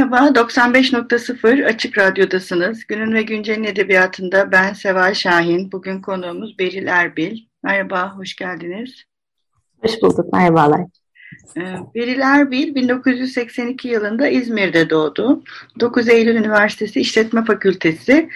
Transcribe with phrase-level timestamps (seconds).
[0.00, 2.86] Merhaba, 95.0 Açık Radyo'dasınız.
[2.86, 5.72] Günün ve Güncel'in edebiyatında ben Seval Şahin.
[5.72, 7.38] Bugün konuğumuz Beril Erbil.
[7.62, 9.04] Merhaba, hoş geldiniz.
[9.82, 10.80] Hoş bulduk, merhabalar.
[11.56, 11.60] Ee,
[11.94, 15.42] Beril Erbil 1982 yılında İzmir'de doğdu.
[15.80, 18.28] 9 Eylül Üniversitesi İşletme Fakültesi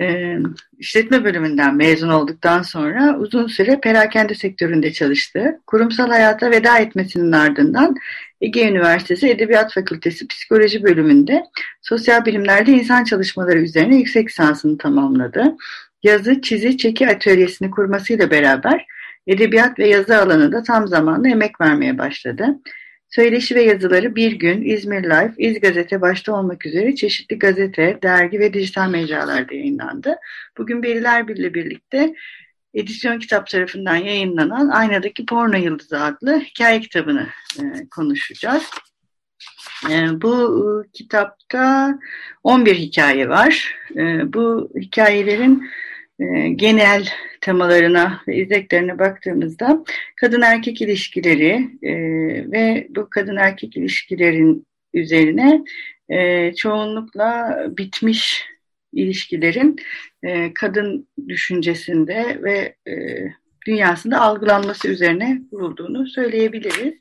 [0.00, 0.36] e,
[0.78, 5.60] işletme bölümünden mezun olduktan sonra uzun süre perakende sektöründe çalıştı.
[5.66, 7.96] Kurumsal hayata veda etmesinin ardından
[8.40, 11.44] Ege Üniversitesi Edebiyat Fakültesi Psikoloji bölümünde
[11.82, 15.56] sosyal bilimlerde insan çalışmaları üzerine yüksek lisansını tamamladı.
[16.02, 18.86] Yazı, çizi, çeki atölyesini kurmasıyla beraber
[19.26, 22.58] edebiyat ve yazı alanında tam zamanlı emek vermeye başladı.
[23.08, 28.40] Söyleşi ve yazıları Bir Gün, İzmir Life, İz Gazete başta olmak üzere çeşitli gazete, dergi
[28.40, 30.16] ve dijital mecralarda yayınlandı.
[30.58, 32.14] Bugün Beriler Birle birlikte
[32.74, 37.26] Edisyon Kitap tarafından yayınlanan Aynadaki Porno Yıldızı adlı hikaye kitabını
[37.58, 38.70] e, konuşacağız.
[39.90, 41.94] E, bu e, kitapta
[42.44, 43.76] 11 hikaye var.
[43.96, 45.70] E, bu hikayelerin
[46.54, 47.08] genel
[47.40, 49.84] temalarına ve izleklerine baktığımızda
[50.16, 51.92] kadın erkek ilişkileri e,
[52.52, 55.64] ve bu kadın erkek ilişkilerin üzerine
[56.08, 58.44] e, çoğunlukla bitmiş
[58.92, 59.76] ilişkilerin
[60.22, 62.94] e, kadın düşüncesinde ve e,
[63.66, 66.94] dünyasında algılanması üzerine kurulduğunu söyleyebiliriz.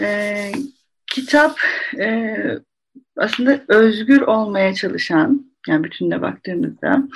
[0.00, 0.52] E,
[1.06, 1.58] kitap
[1.98, 2.36] e,
[3.16, 7.08] aslında özgür olmaya çalışan, yani bütününe baktığımızda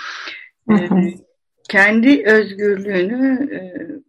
[0.71, 0.75] e,
[1.69, 3.61] kendi özgürlüğünü e,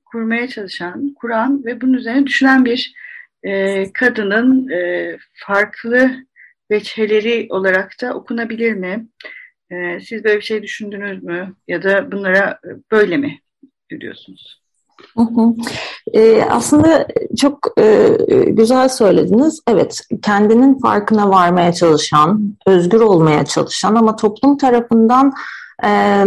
[0.05, 2.93] kurmaya çalışan, kuran ve bunun üzerine düşünen bir
[3.43, 6.11] e, kadının e, farklı
[6.71, 9.07] veçheleri olarak da okunabilir mi?
[9.71, 11.55] E, siz böyle bir şey düşündünüz mü?
[11.67, 12.59] Ya da bunlara
[12.91, 13.39] böyle mi
[13.89, 14.65] görüyorsunuz?
[15.17, 15.53] Hı hı.
[16.49, 17.07] Aslında
[17.41, 18.17] çok e,
[18.47, 19.61] güzel söylediniz.
[19.67, 25.33] Evet, kendinin farkına varmaya çalışan, özgür olmaya çalışan ama toplum tarafından
[25.85, 26.25] e,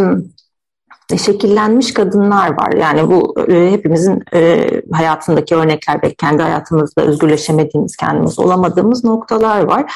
[1.18, 2.72] şekillenmiş kadınlar var.
[2.72, 9.92] Yani bu e, hepimizin e, hayatındaki örnekler ve kendi hayatımızda özgürleşemediğimiz, kendimiz olamadığımız noktalar var.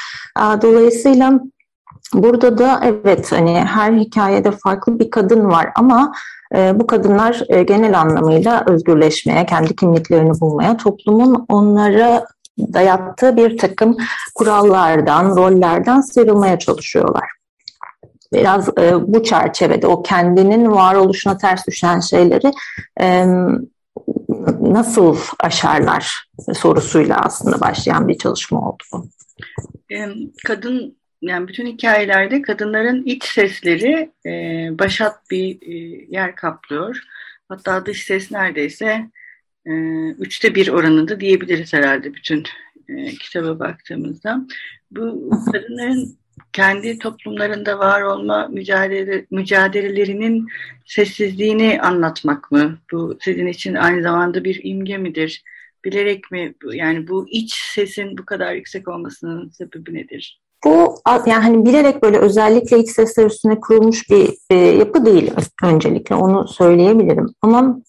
[0.61, 1.39] Dolayısıyla
[2.13, 6.13] burada da evet hani her hikayede farklı bir kadın var ama
[6.55, 12.25] e, bu kadınlar e, genel anlamıyla özgürleşmeye, kendi kimliklerini bulmaya, toplumun onlara
[12.59, 13.97] dayattığı bir takım
[14.35, 17.42] kurallardan, rollerden sıyrılmaya çalışıyorlar
[18.33, 22.51] biraz e, bu çerçevede o kendinin varoluşuna ters düşen şeyleri
[23.01, 23.25] e,
[24.61, 29.07] nasıl aşarlar sorusuyla aslında başlayan bir çalışma oldu bu.
[30.45, 34.31] Kadın yani bütün hikayelerde kadınların iç sesleri e,
[34.79, 36.97] başat bir e, yer kaplıyor.
[37.49, 39.09] Hatta dış ses neredeyse
[39.65, 39.71] e,
[40.09, 42.43] üçte bir oranında diyebiliriz herhalde bütün
[42.89, 44.41] e, kitaba baktığımızda.
[44.91, 46.17] Bu kadınların
[46.53, 50.47] kendi toplumlarında var olma mücadele, mücadelelerinin
[50.85, 52.77] sessizliğini anlatmak mı?
[52.91, 55.43] Bu sizin için aynı zamanda bir imge midir?
[55.85, 56.53] Bilerek mi?
[56.73, 60.41] Yani bu iç sesin bu kadar yüksek olmasının sebebi nedir?
[60.65, 65.31] Bu yani hani bilerek böyle özellikle iç sesler üstüne kurulmuş bir e, yapı değil
[65.63, 67.27] öncelikle onu söyleyebilirim.
[67.41, 67.79] Ama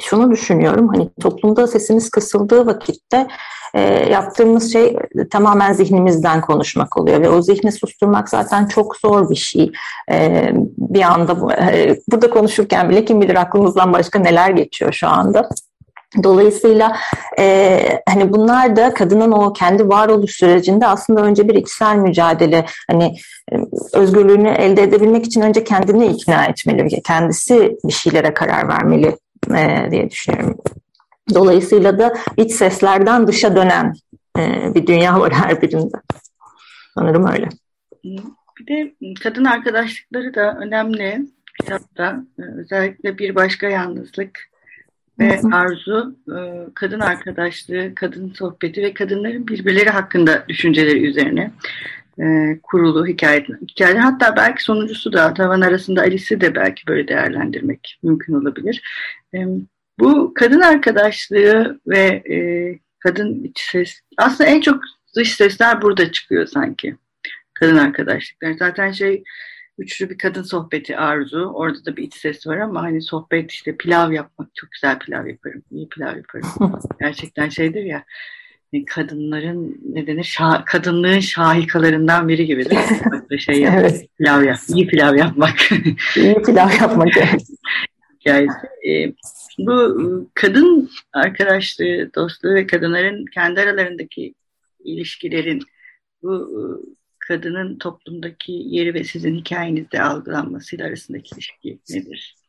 [0.00, 3.26] şunu düşünüyorum hani toplumda sesimiz kısıldığı vakitte
[3.74, 3.80] e,
[4.10, 4.96] yaptığımız şey
[5.30, 9.72] tamamen zihnimizden konuşmak oluyor ve o zihni susturmak zaten çok zor bir şey.
[10.12, 15.48] E, bir anda e, burada konuşurken bile kim bilir aklımızdan başka neler geçiyor şu anda.
[16.24, 16.96] Dolayısıyla
[17.38, 23.14] e, hani bunlar da kadının o kendi varoluş sürecinde aslında önce bir içsel mücadele hani
[23.52, 23.56] e,
[23.92, 29.16] özgürlüğünü elde edebilmek için önce kendini ikna etmeli, kendisi bir şeylere karar vermeli
[29.54, 30.58] e, diye düşünüyorum.
[31.34, 33.94] Dolayısıyla da iç seslerden dışa dönen
[34.38, 35.96] e, bir dünya var her birinde.
[36.94, 37.48] Sanırım öyle.
[38.60, 41.26] Bir de kadın arkadaşlıkları da önemli
[41.60, 42.24] kitapta.
[42.38, 44.50] E, özellikle bir başka yalnızlık
[45.18, 46.38] ve arzu, e,
[46.74, 51.50] kadın arkadaşlığı, kadın sohbeti ve kadınların birbirleri hakkında düşünceleri üzerine.
[52.22, 53.98] E, kurulu hikaye, hikaye.
[53.98, 58.82] Hatta belki sonuncusu da tavan arasında Alice'i de belki böyle değerlendirmek mümkün olabilir.
[59.34, 59.38] E,
[59.98, 62.38] bu kadın arkadaşlığı ve e,
[62.98, 64.82] kadın iç ses aslında en çok
[65.16, 66.96] dış sesler burada çıkıyor sanki.
[67.54, 68.52] Kadın arkadaşlıklar.
[68.52, 69.22] Zaten şey
[69.78, 71.52] üçlü bir kadın sohbeti arzu.
[71.54, 74.54] Orada da bir iç ses var ama hani sohbet işte pilav yapmak.
[74.54, 75.62] Çok güzel pilav yaparım.
[75.70, 76.80] İyi pilav yaparım.
[77.00, 78.04] Gerçekten şeydir ya
[78.86, 82.78] kadınların ne denir şah, kadınlığın şahikalarından biri gibidir.
[83.38, 84.08] şey yapmak, evet.
[84.18, 85.72] pilav yap, iyi pilav yapmak.
[86.16, 87.08] iyi pilav yapmak.
[88.24, 88.48] yani,
[88.88, 89.12] e,
[89.58, 94.34] bu kadın arkadaşlığı, dostluğu ve kadınların kendi aralarındaki
[94.84, 95.62] ilişkilerin
[96.22, 96.50] bu
[97.18, 102.39] kadının toplumdaki yeri ve sizin hikayenizde algılanmasıyla arasındaki ilişki nedir?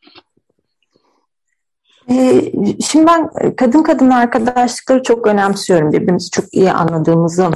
[2.10, 2.52] Ee,
[2.86, 5.92] şimdi ben kadın kadın arkadaşlıkları çok önemsiyorum.
[5.92, 7.52] Birbirimizi çok iyi anladığımızı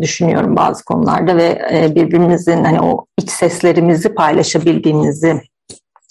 [0.00, 5.42] düşünüyorum bazı konularda ve e, birbirimizin hani o iç seslerimizi paylaşabildiğimizi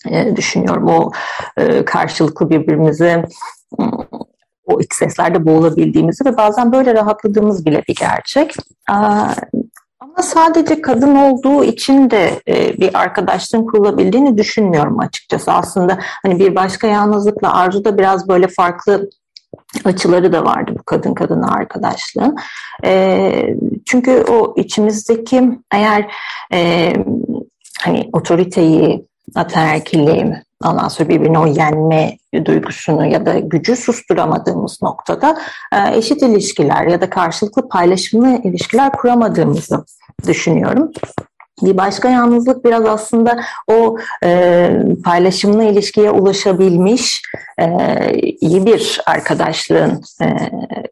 [0.10, 0.88] e, düşünüyorum.
[0.88, 1.12] O
[1.58, 3.24] e, karşılıklı birbirimizi
[4.66, 8.56] o iç seslerde boğulabildiğimizi ve bazen böyle rahatladığımız bile bir gerçek.
[10.16, 15.52] Ama sadece kadın olduğu için de e, bir arkadaşlığın kurulabildiğini düşünmüyorum açıkçası.
[15.52, 19.10] Aslında hani bir başka yalnızlıkla Arzu da biraz böyle farklı
[19.86, 22.36] açıları da vardı bu kadın kadına arkadaşlığın.
[22.86, 23.56] E,
[23.86, 26.12] çünkü o içimizdeki eğer
[26.54, 26.94] e,
[27.82, 30.36] hani otoriteyi, ataerkilliği,
[30.66, 35.38] ondan sonra birbirine o yenme duygusunu ya da gücü susturamadığımız noktada
[35.74, 39.86] e, eşit ilişkiler ya da karşılıklı paylaşımlı ilişkiler kuramadığımızı
[40.28, 40.92] düşünüyorum.
[41.62, 44.70] Bir başka yalnızlık biraz aslında o e,
[45.04, 47.22] paylaşımlı ilişkiye ulaşabilmiş
[47.60, 47.68] e,
[48.42, 50.28] iyi bir arkadaşlığın e,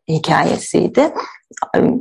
[0.07, 1.13] hikayesiydi.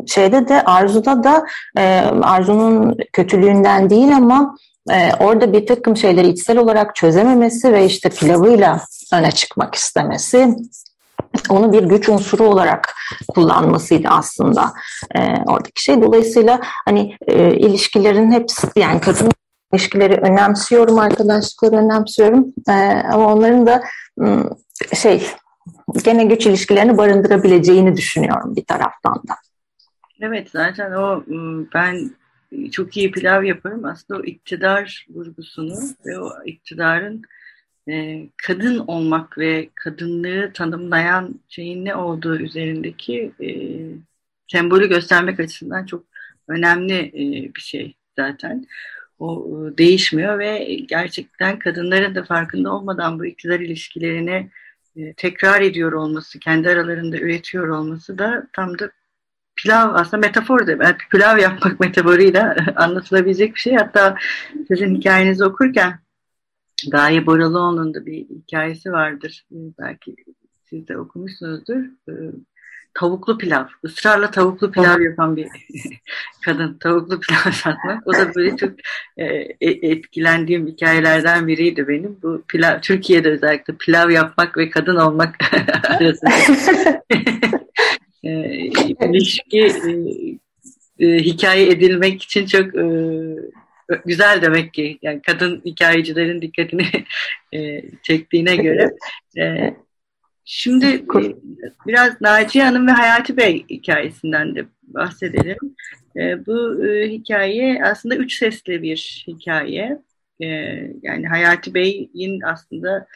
[0.07, 1.47] Şeyde de Arzu'da da
[1.79, 1.83] e,
[2.23, 4.57] Arzu'nun kötülüğünden değil ama
[4.91, 8.81] e, orada bir takım şeyleri içsel olarak çözememesi ve işte pilavıyla
[9.13, 10.57] öne çıkmak istemesi
[11.49, 12.95] onu bir güç unsuru olarak
[13.29, 14.73] kullanmasıydı aslında
[15.15, 16.03] e, oradaki şey.
[16.03, 19.31] Dolayısıyla hani e, ilişkilerin hepsi yani kadın
[19.73, 22.73] ilişkileri önemsiyorum, arkadaşlıkları önemsiyorum e,
[23.13, 23.83] ama onların da
[24.95, 25.27] şey
[26.05, 29.35] gene güç ilişkilerini barındırabileceğini düşünüyorum bir taraftan da.
[30.21, 31.23] Evet zaten o
[31.75, 32.11] ben
[32.73, 33.85] çok iyi pilav yaparım.
[33.85, 37.23] Aslında o iktidar vurgusunu ve o iktidarın
[37.89, 43.51] e, kadın olmak ve kadınlığı tanımlayan şeyin ne olduğu üzerindeki e,
[44.53, 46.05] sembolü göstermek açısından çok
[46.49, 48.67] önemli e, bir şey zaten.
[49.19, 54.51] O e, değişmiyor ve gerçekten kadınların da farkında olmadan bu iktidar ilişkilerini
[54.97, 58.91] e, tekrar ediyor olması, kendi aralarında üretiyor olması da tam da
[59.63, 63.75] pilav aslında metafor da yani pilav yapmak metaforuyla anlatılabilecek bir şey.
[63.75, 64.17] Hatta
[64.69, 65.99] sizin hikayenizi okurken
[66.91, 69.45] Gaye Boralıoğlu'nun da bir hikayesi vardır.
[69.53, 70.17] Ee, belki
[70.65, 71.85] siz de okumuşsunuzdur.
[72.09, 72.13] Ee,
[72.95, 73.65] tavuklu pilav.
[73.85, 75.49] Israrla tavuklu pilav yapan bir
[76.45, 76.79] kadın.
[76.81, 78.07] Tavuklu pilav satmak.
[78.07, 78.73] O da böyle çok
[79.17, 79.25] e,
[79.61, 82.19] e, etkilendiğim hikayelerden biriydi benim.
[82.23, 85.37] Bu pilav, Türkiye'de özellikle pilav yapmak ve kadın olmak
[85.85, 86.31] arasında
[88.25, 88.31] e,
[89.09, 89.75] ilişki
[91.01, 92.75] hikaye edilmek için çok
[94.05, 96.87] güzel demek ki yani kadın hikayecilerin dikkatini
[97.55, 98.95] e, çektiğine göre.
[99.39, 99.75] E,
[100.45, 101.03] şimdi e,
[101.87, 105.57] biraz Naciye Hanım ve Hayati Bey hikayesinden de bahsedelim.
[106.17, 109.99] E, bu e, hikaye aslında üç sesli bir hikaye.
[110.41, 110.47] E,
[111.03, 113.07] yani Hayati Bey'in aslında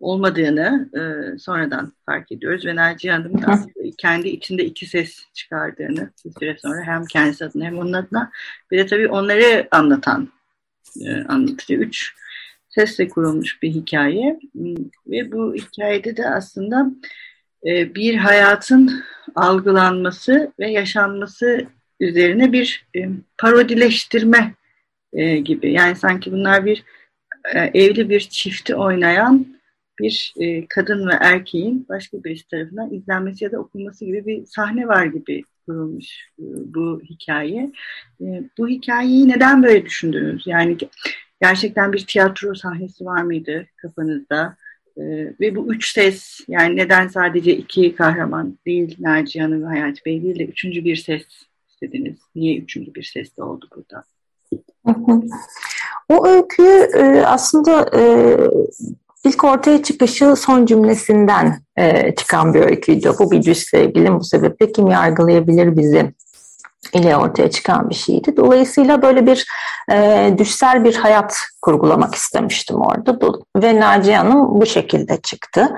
[0.00, 6.56] olmadığını e, sonradan fark ediyoruz ve Naciye Hanım'ın kendi içinde iki ses çıkardığını bir süre
[6.62, 8.30] sonra hem kendisi adına hem onun adına
[8.70, 10.28] bir de tabii onları anlatan
[11.00, 11.80] e, anlatıyor.
[11.80, 12.14] Üç
[12.68, 14.40] sesle kurulmuş bir hikaye
[15.06, 16.90] ve bu hikayede de aslında
[17.66, 19.04] e, bir hayatın
[19.34, 21.66] algılanması ve yaşanması
[22.00, 24.54] üzerine bir e, parodileştirme
[25.12, 25.72] e, gibi.
[25.72, 26.84] Yani sanki bunlar bir
[27.54, 29.59] e, evli bir çifti oynayan
[30.00, 34.88] bir e, kadın ve erkeğin başka birisi tarafından izlenmesi ya da okunması gibi bir sahne
[34.88, 36.06] var gibi kurulmuş
[36.38, 37.72] e, bu hikaye.
[38.20, 40.46] E, bu hikayeyi neden böyle düşündünüz?
[40.46, 40.76] Yani
[41.42, 44.56] gerçekten bir tiyatro sahnesi var mıydı kafanızda?
[44.96, 45.02] E,
[45.40, 50.22] ve bu üç ses yani neden sadece iki kahraman değil Naciye Hanım ve Hayati Bey
[50.22, 51.22] değil de üçüncü bir ses
[51.68, 52.18] istediniz?
[52.34, 54.04] Niye üçüncü bir ses de oldu burada?
[56.08, 56.88] O öyküyü
[57.26, 57.90] aslında
[59.24, 63.12] İlk ortaya çıkışı son cümlesinden e, çıkan bir öyküydü.
[63.18, 63.42] Bu bir
[63.84, 66.12] ilgili bu sebeple kim yargılayabilir bizi
[66.92, 68.36] ile ortaya çıkan bir şeydi.
[68.36, 69.46] Dolayısıyla böyle bir
[69.92, 73.20] e, düşsel bir hayat kurgulamak istemiştim orada.
[73.56, 75.68] Ve Naciye Hanım bu şekilde çıktı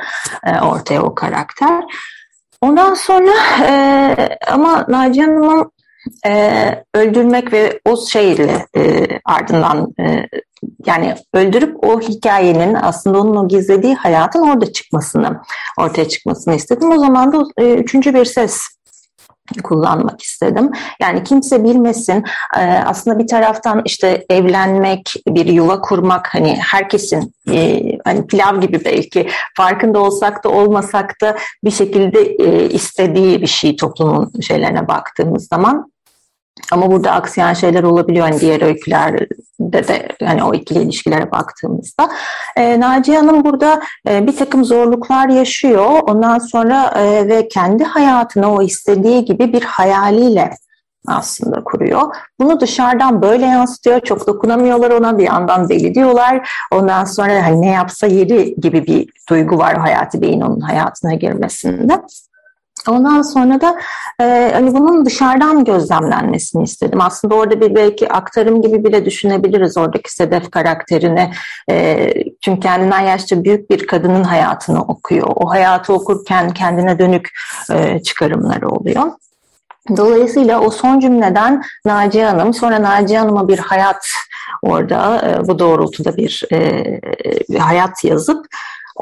[0.46, 1.84] e, ortaya o karakter.
[2.60, 3.32] Ondan sonra
[3.68, 4.16] e,
[4.48, 5.72] ama Naciye Hanım'ın
[6.26, 10.26] e, öldürmek ve o şeyle e, ardından e,
[10.86, 15.40] yani öldürüp o hikayenin aslında onun o gizlediği hayatın orada çıkmasını,
[15.78, 16.90] ortaya çıkmasını istedim.
[16.90, 18.68] O zaman da e, üçüncü bir ses
[19.60, 20.70] kullanmak istedim.
[21.00, 22.24] Yani kimse bilmesin.
[22.58, 28.84] E, aslında bir taraftan işte evlenmek, bir yuva kurmak hani herkesin e, hani pilav gibi
[28.84, 35.48] belki farkında olsak da olmasak da bir şekilde e, istediği bir şey toplumun şeylerine baktığımız
[35.48, 35.92] zaman.
[36.72, 39.28] Ama burada aksiyen şeyler olabiliyor hani diğer öykülerde
[39.88, 42.10] de hani o ikili ilişkilere baktığımızda.
[42.56, 46.00] E, Naciye Hanım burada e, bir takım zorluklar yaşıyor.
[46.08, 50.50] Ondan sonra e, ve kendi hayatını o istediği gibi bir hayaliyle
[51.06, 52.16] aslında kuruyor.
[52.40, 54.00] Bunu dışarıdan böyle yansıtıyor.
[54.00, 56.50] Çok dokunamıyorlar ona bir yandan deli diyorlar.
[56.72, 62.02] Ondan sonra hani ne yapsa yeri gibi bir duygu var Hayati Bey'in onun hayatına girmesinde.
[62.88, 63.76] Ondan sonra da
[64.20, 67.00] e, hani bunun dışarıdan gözlemlenmesini istedim.
[67.00, 71.32] Aslında orada bir belki aktarım gibi bile düşünebiliriz oradaki Sedef karakterini.
[71.70, 72.08] E,
[72.40, 75.28] çünkü kendinden yaşça büyük bir kadının hayatını okuyor.
[75.34, 77.28] O hayatı okurken kendine dönük
[77.70, 79.12] e, çıkarımları oluyor.
[79.96, 84.06] Dolayısıyla o son cümleden Naciye Hanım, sonra Naciye Hanım'a bir hayat
[84.62, 88.46] orada e, bu doğrultuda bir e, hayat yazıp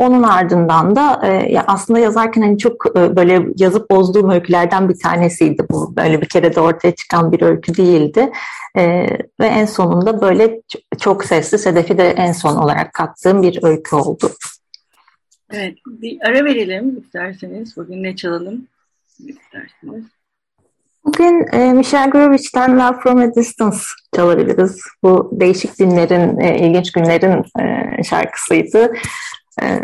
[0.00, 5.66] onun ardından da e, aslında yazarken hani çok e, böyle yazıp bozduğum öykülerden bir tanesiydi
[5.70, 5.96] bu.
[5.96, 8.32] Böyle bir kere de ortaya çıkan bir öykü değildi.
[8.76, 9.06] E,
[9.40, 10.60] ve en sonunda böyle
[10.98, 14.30] çok sesli Sedef'i de en son olarak kattığım bir öykü oldu.
[15.52, 17.76] Evet, bir ara verelim isterseniz.
[17.76, 18.66] Bugün ne çalalım
[19.18, 20.04] isterseniz.
[21.04, 23.78] Bugün e, Michelle Grovich'ten Love From A Distance
[24.16, 24.80] çalabiliriz.
[25.02, 28.92] Bu değişik günlerin, e, ilginç günlerin e, şarkısıydı.
[29.62, 29.80] Ee,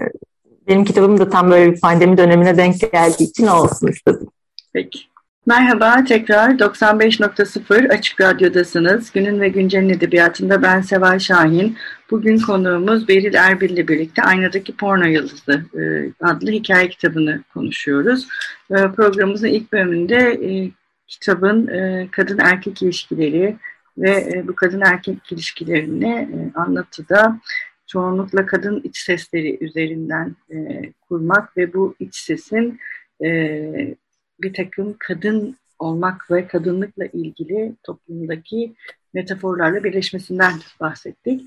[0.68, 4.28] benim kitabım da tam böyle bir pandemi dönemine denk geldiği için olsun istedim.
[4.72, 4.98] Peki.
[5.46, 9.12] Merhaba tekrar 95.0 Açık Radyo'dasınız.
[9.12, 11.76] Günün ve Güncel'in edebiyatında ben Seval Şahin.
[12.10, 18.28] Bugün konuğumuz Beril Erbil ile birlikte Aynadaki Porno Yıldızı e, adlı hikaye kitabını konuşuyoruz.
[18.70, 20.70] E, programımızın ilk bölümünde e,
[21.08, 21.66] kitabın
[22.10, 23.56] kadın erkek ilişkileri
[23.98, 27.38] ve bu kadın erkek ilişkilerini anlatıda
[27.86, 32.80] çoğunlukla kadın iç sesleri üzerinden e, kurmak ve bu iç sesin
[33.24, 33.94] e,
[34.42, 38.72] bir takım kadın olmak ve kadınlıkla ilgili toplumdaki
[39.14, 41.42] metaforlarla birleşmesinden bahsettik.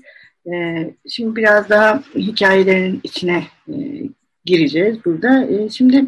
[0.52, 0.54] E,
[1.08, 3.74] şimdi biraz daha hikayelerin içine e,
[4.44, 5.44] gireceğiz burada.
[5.44, 6.06] E, şimdi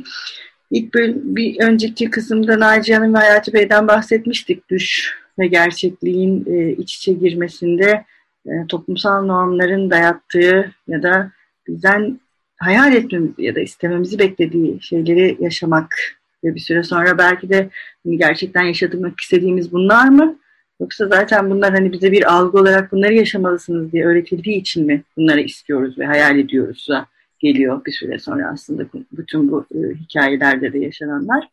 [0.70, 4.70] ilk böl bir önceki kısımda Naciye Hanım ve Hayati Bey'den bahsetmiştik.
[4.70, 8.04] Düş ve gerçekliğin e, iç içe girmesinde
[8.46, 11.32] e, toplumsal normların dayattığı ya da
[11.68, 12.20] bizden
[12.56, 15.96] hayal etmemizi ya da istememizi beklediği şeyleri yaşamak
[16.44, 17.70] ve bir süre sonra belki de
[18.06, 20.38] hani gerçekten yaşamak istediğimiz bunlar mı?
[20.80, 25.40] Yoksa zaten bunlar hani bize bir algı olarak bunları yaşamalısınız diye öğretildiği için mi bunları
[25.40, 27.06] istiyoruz ve hayal ediyoruz da
[27.38, 31.48] geliyor bir süre sonra aslında bütün bu e, hikayelerde de yaşananlar.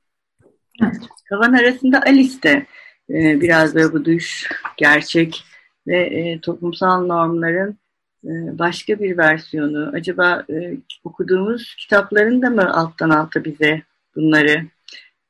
[0.83, 0.95] Evet.
[1.29, 2.65] Kavan arasında Alice de
[3.09, 5.43] e, biraz böyle bu düş, gerçek
[5.89, 7.77] ve e, toplumsal normların
[8.23, 8.29] e,
[8.59, 9.91] başka bir versiyonu.
[9.93, 13.81] Acaba e, okuduğumuz kitapların da mı alttan alta bize
[14.15, 14.65] bunları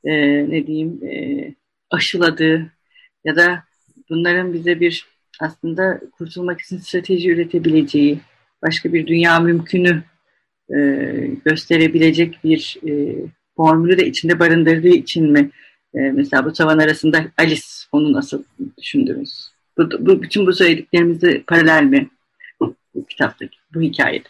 [0.03, 0.13] e,
[0.49, 1.13] ne diyeyim e,
[1.89, 2.71] aşıladı
[3.23, 3.63] ya da
[4.09, 5.05] bunların bize bir
[5.39, 8.19] aslında kurtulmak için strateji üretebileceği
[8.61, 10.03] başka bir dünya mümkünü
[10.75, 10.77] e,
[11.45, 13.15] gösterebilecek bir e,
[13.55, 15.51] formülü de içinde barındırdığı için mi
[15.93, 17.61] e, mesela bu tavan arasında Alice
[17.91, 18.43] onu nasıl
[18.77, 19.58] düşündünüz?
[19.79, 22.09] Bu, bu, bütün bu söylediklerimizi paralel mi
[22.61, 22.75] bu
[23.09, 24.27] kitaptaki, bu hikayede?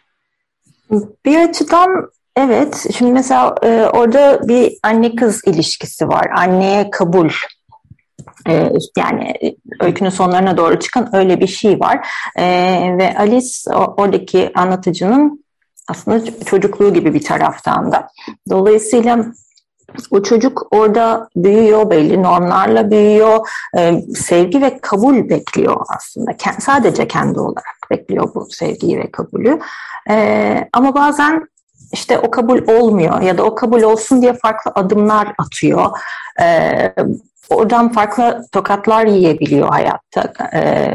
[1.26, 2.86] Bir açıdan evet.
[2.98, 6.28] Şimdi mesela e, orada bir anne kız ilişkisi var.
[6.36, 7.30] Anneye kabul
[8.48, 9.34] e, yani
[9.80, 12.08] öykünün sonlarına doğru çıkan öyle bir şey var.
[12.36, 12.46] E,
[12.98, 15.46] ve Alice oradaki anlatıcının
[15.88, 18.08] aslında çocukluğu gibi bir taraftan da.
[18.50, 19.26] Dolayısıyla
[20.12, 26.38] o çocuk orada büyüyor, belli normlarla büyüyor, e, sevgi ve kabul bekliyor aslında.
[26.38, 29.60] Kend, sadece kendi olarak bekliyor bu sevgiyi ve kabulü.
[30.10, 31.48] E, ama bazen
[31.94, 35.86] işte o kabul olmuyor ya da o kabul olsun diye farklı adımlar atıyor.
[36.42, 36.94] E,
[37.50, 40.92] oradan farklı tokatlar yiyebiliyor hayatta e,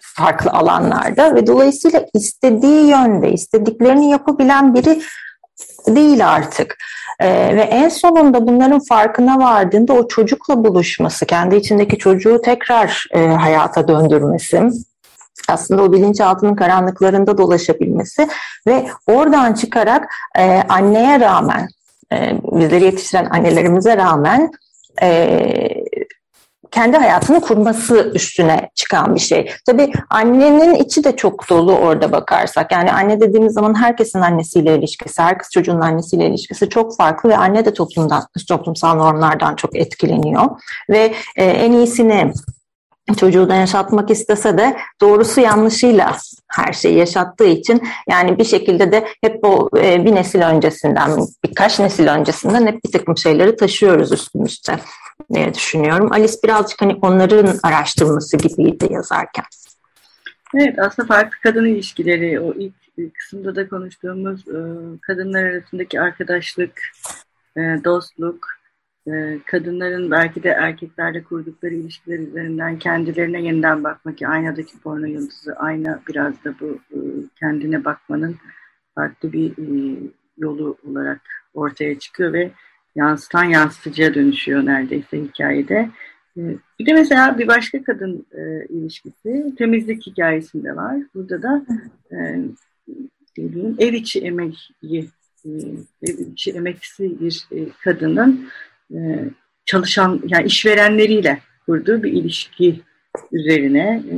[0.00, 5.02] farklı alanlarda ve dolayısıyla istediği yönde istediklerini yapabilen biri
[5.88, 6.76] değil artık.
[7.20, 13.26] Ee, ve en sonunda bunların farkına vardığında o çocukla buluşması, kendi içindeki çocuğu tekrar e,
[13.26, 14.62] hayata döndürmesi,
[15.48, 18.28] aslında o bilinçaltının karanlıklarında dolaşabilmesi
[18.66, 20.08] ve oradan çıkarak
[20.38, 21.68] e, anneye rağmen,
[22.12, 24.50] e, bizleri yetiştiren annelerimize rağmen
[25.02, 25.81] e,
[26.72, 29.52] kendi hayatını kurması üstüne çıkan bir şey.
[29.66, 32.72] Tabii annenin içi de çok dolu orada bakarsak.
[32.72, 37.64] Yani anne dediğimiz zaman herkesin annesiyle ilişkisi, herkes çocuğun annesiyle ilişkisi çok farklı ve anne
[37.64, 40.44] de toplumdan, toplumsal normlardan çok etkileniyor.
[40.90, 42.32] Ve e, en iyisini
[43.16, 46.16] çocuğuna yaşatmak istese de doğrusu yanlışıyla
[46.48, 51.10] her şeyi yaşattığı için yani bir şekilde de hep o e, bir nesil öncesinden
[51.44, 54.78] birkaç nesil öncesinden hep bir takım şeyleri taşıyoruz üstümüzde
[55.34, 56.12] diye düşünüyorum.
[56.12, 59.44] Alice birazcık hani onların araştırması gibiydi yazarken.
[60.54, 62.74] Evet aslında farklı kadın ilişkileri o ilk
[63.14, 64.58] kısımda da konuştuğumuz e,
[65.00, 66.80] kadınlar arasındaki arkadaşlık,
[67.56, 68.46] e, dostluk,
[69.06, 75.54] e, kadınların belki de erkeklerle kurdukları ilişkiler üzerinden kendilerine yeniden bakmak ki aynadaki porno yıldızı
[75.56, 76.78] ayna biraz da bu
[77.38, 78.36] kendine bakmanın
[78.94, 79.52] farklı bir
[80.38, 81.20] yolu olarak
[81.54, 82.50] ortaya çıkıyor ve
[82.94, 85.90] yansıtan yansıtıcıya dönüşüyor neredeyse hikayede.
[86.36, 86.40] Ee,
[86.78, 90.96] bir de mesela bir başka kadın e, ilişkisi temizlik hikayesinde var.
[91.14, 91.64] Burada da
[92.10, 92.16] e,
[93.36, 95.48] dediğim, ev içi emeği, e,
[96.02, 98.48] ev içi emeksi bir e, kadının
[98.94, 99.24] e,
[99.64, 102.80] çalışan yani işverenleriyle kurduğu bir ilişki
[103.32, 104.02] üzerine.
[104.10, 104.14] E,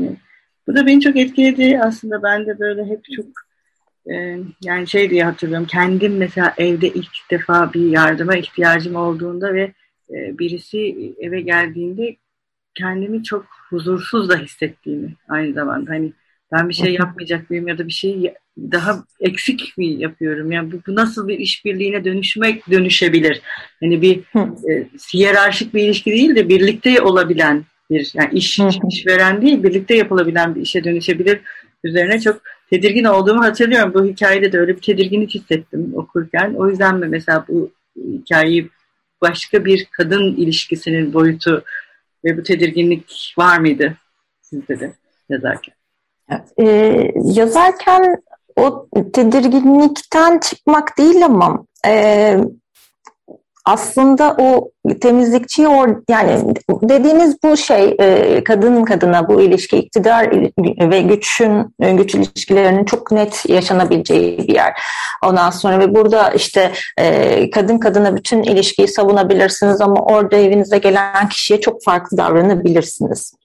[0.66, 1.81] bu da beni çok etkiledi.
[1.83, 3.26] Aslında ben de böyle hep çok
[4.12, 9.73] ee, yani şey diye hatırlıyorum kendim mesela evde ilk defa bir yardıma ihtiyacım olduğunda ve
[10.11, 12.16] e, birisi eve geldiğinde
[12.75, 15.90] kendimi çok huzursuz da hissettiğimi aynı zamanda.
[15.90, 16.12] Hani
[16.52, 20.52] ben bir şey yapmayacak mıyım ya da bir şey daha eksik mi yapıyorum?
[20.52, 23.40] Yani bu, bu nasıl bir işbirliğine dönüşmek dönüşebilir?
[23.80, 24.18] Hani bir
[24.70, 28.61] e, hiyerarşik bir ilişki değil de birlikte olabilen bir yani iş
[28.92, 31.40] işveren değil birlikte yapılabilen bir işe dönüşebilir
[31.85, 33.95] üzerine çok tedirgin olduğumu hatırlıyorum.
[33.95, 36.55] Bu hikayede de öyle bir tedirginlik hissettim okurken.
[36.55, 38.71] O yüzden mi mesela bu hikayeyi
[39.21, 41.64] başka bir kadın ilişkisinin boyutu
[42.25, 43.97] ve bu tedirginlik var mıydı
[44.42, 44.94] sizde de
[45.29, 45.75] yazarken?
[46.31, 46.64] Evet, e,
[47.25, 48.16] yazarken
[48.57, 52.37] o tedirginlikten çıkmak değil ama e,
[53.64, 60.31] aslında o temizlikçi or yani dediğiniz bu şey e, kadın kadına bu ilişki iktidar
[60.90, 64.81] ve güçün güç ilişkilerinin çok net yaşanabileceği bir yer.
[65.24, 71.29] Ondan sonra ve burada işte e, kadın kadına bütün ilişkiyi savunabilirsiniz ama orada evinize gelen
[71.29, 73.43] kişiye çok farklı davranabilirsiniz.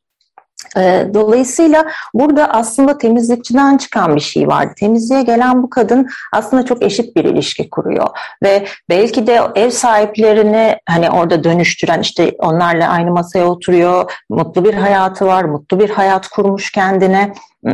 [0.77, 4.73] Ee, dolayısıyla burada aslında temizlikçiden çıkan bir şey vardı.
[4.79, 8.07] Temizliğe gelen bu kadın aslında çok eşit bir ilişki kuruyor.
[8.43, 14.73] Ve belki de ev sahiplerini hani orada dönüştüren işte onlarla aynı masaya oturuyor, mutlu bir
[14.73, 17.73] hayatı var, mutlu bir hayat kurmuş kendine, hmm,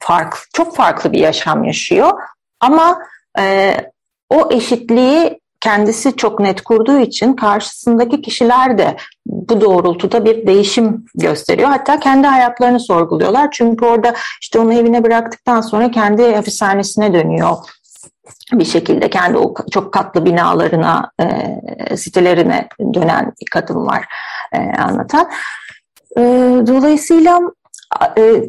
[0.00, 2.12] farklı çok farklı bir yaşam yaşıyor.
[2.60, 2.98] Ama
[3.38, 3.76] e,
[4.30, 8.96] o eşitliği kendisi çok net kurduğu için karşısındaki kişiler de
[9.26, 11.68] bu doğrultuda bir değişim gösteriyor.
[11.68, 13.48] Hatta kendi hayatlarını sorguluyorlar.
[13.52, 17.56] Çünkü orada işte onu evine bıraktıktan sonra kendi hapishanesine dönüyor
[18.52, 24.04] bir şekilde kendi o çok katlı binalarına, e, sitelerine dönen bir kadın var
[24.52, 25.30] e, anlatan.
[26.16, 26.22] E,
[26.66, 27.40] dolayısıyla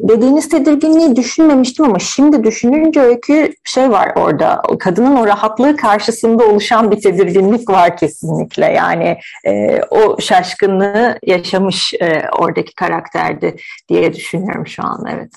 [0.08, 4.62] dediğiniz tedirginliği düşünmemiştim ama şimdi düşününce öykü şey var orada.
[4.78, 8.66] Kadının o rahatlığı karşısında oluşan bir tedirginlik var kesinlikle.
[8.66, 13.56] Yani e, o şaşkınlığı yaşamış e, oradaki karakterdi
[13.88, 15.30] diye düşünüyorum şu an evet.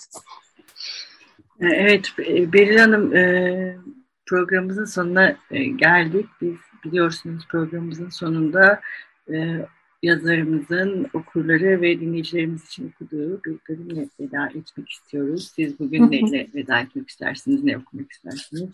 [1.61, 2.05] E, evet
[2.53, 3.75] Beril Hanım e,
[4.25, 6.25] programımızın sonuna e, geldik.
[6.41, 8.81] Biz biliyorsunuz programımızın sonunda
[10.03, 15.51] yazarımızın okurları ve dinleyicilerimiz için okuduğu bir bölümle veda etmek istiyoruz.
[15.55, 18.69] Siz bugün neyle veda etmek istersiniz, ne okumak istersiniz?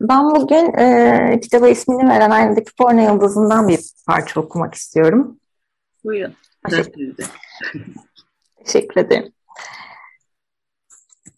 [0.00, 5.38] Ben bugün e, kitaba ismini veren aynadaki porno yıldızından bir parça okumak istiyorum.
[6.04, 6.34] Buyurun.
[6.70, 7.14] Teşekkür,
[8.64, 9.32] Teşekkür ederim.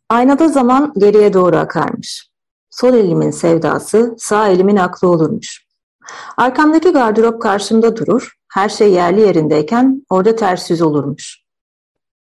[0.08, 2.30] Aynada zaman geriye doğru akarmış.
[2.70, 5.69] Sol elimin sevdası sağ elimin aklı olurmuş.
[6.36, 11.40] Arkamdaki gardırop karşımda durur, her şey yerli yerindeyken orada ters olurmuş.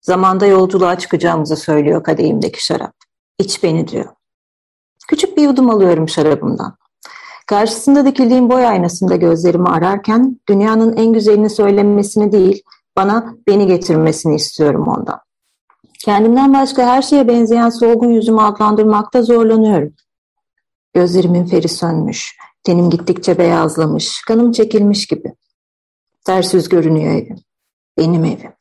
[0.01, 2.93] Zamanda yolculuğa çıkacağımızı söylüyor kadehimdeki şarap.
[3.39, 4.05] İç beni diyor.
[5.07, 6.77] Küçük bir yudum alıyorum şarabımdan.
[7.47, 12.63] Karşısında dikildiğim boy aynasında gözlerimi ararken dünyanın en güzelini söylemesini değil,
[12.95, 15.19] bana beni getirmesini istiyorum ondan.
[15.99, 19.93] Kendimden başka her şeye benzeyen solgun yüzümü adlandırmakta zorlanıyorum.
[20.93, 25.33] Gözlerimin feri sönmüş, tenim gittikçe beyazlamış, kanım çekilmiş gibi.
[26.25, 27.37] Ters yüz görünüyor evim.
[27.97, 28.53] Benim evim.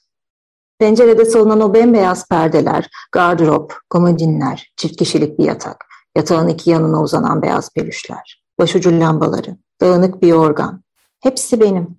[0.78, 5.84] Pencerede salınan o bembeyaz perdeler, gardırop, komodinler, çift kişilik bir yatak,
[6.16, 10.82] yatağın iki yanına uzanan beyaz pelüşler, başucu lambaları, dağınık bir yorgan.
[11.20, 11.98] Hepsi benim.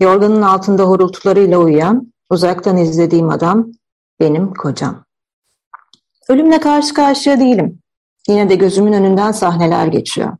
[0.00, 3.72] Yorganın altında horultularıyla uyuyan, uzaktan izlediğim adam
[4.20, 5.04] benim kocam.
[6.28, 7.82] Ölümle karşı karşıya değilim.
[8.28, 10.36] Yine de gözümün önünden sahneler geçiyor.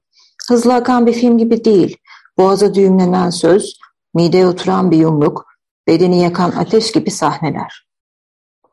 [0.49, 1.97] Hızlı akan bir film gibi değil.
[2.39, 3.79] Boğaza düğümlenen söz,
[4.15, 5.47] mideye oturan bir yumruk,
[5.89, 7.87] bedeni yakan ateş gibi sahneler.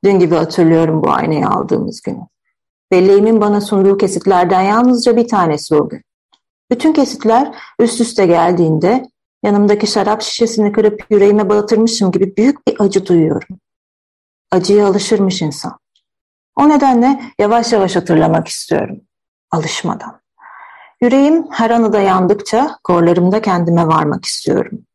[0.04, 2.28] Dün gibi hatırlıyorum bu aynayı aldığımız günü.
[2.92, 6.02] Belleğimin bana sunduğu kesitlerden yalnızca bir tanesi o gün.
[6.72, 9.06] Bütün kesitler üst üste geldiğinde
[9.44, 13.60] yanımdaki şarap şişesini kırıp yüreğime batırmışım gibi büyük bir acı duyuyorum.
[14.52, 15.80] Acıya alışırmış insan.
[16.56, 19.02] O nedenle yavaş yavaş hatırlamak istiyorum.
[19.52, 20.23] Alışmadan.
[21.04, 24.86] Yüreğim her anıda yandıkça korlarımda kendime varmak istiyorum.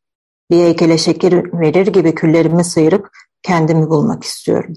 [0.51, 3.09] Bir heykele şeker verir gibi küllerimi sıyırıp
[3.43, 4.73] kendimi bulmak istiyorum.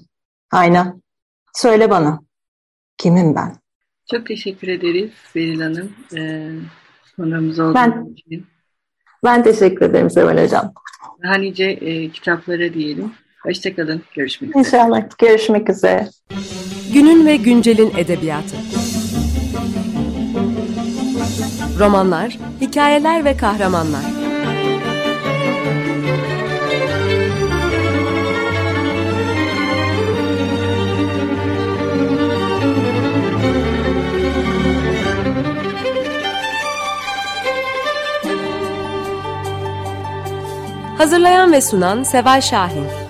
[0.51, 0.95] Ayna,
[1.53, 2.19] söyle bana,
[2.97, 3.55] kimim ben?
[4.11, 5.91] Çok teşekkür ederiz Beril Hanım.
[6.15, 6.49] Ee,
[7.15, 8.45] konuğumuz olduğunuz ben, için.
[9.23, 10.73] Ben teşekkür ederim Seval Hocam.
[11.23, 13.11] Daha nice e, kitaplara diyelim.
[13.43, 14.01] Hoşçakalın.
[14.15, 14.59] Görüşmek üzere.
[14.59, 15.17] İnşallah.
[15.17, 16.09] Görüşmek üzere.
[16.93, 18.82] Günün ve güncelin edebiyatı.
[21.79, 24.01] Romanlar, hikayeler ve kahramanlar.
[40.97, 43.02] Hazırlayan ve sunan Seval Şahin.